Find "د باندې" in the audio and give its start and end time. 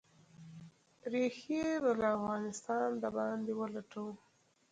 3.03-3.51